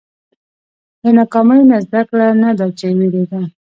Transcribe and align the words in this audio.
•له 1.03 1.09
ناکامیو 1.17 1.69
نه 1.71 1.77
زده 1.85 2.01
کړه، 2.09 2.27
نه 2.41 2.49
دا 2.59 2.67
چې 2.77 2.85
وېرېږه. 2.97 3.41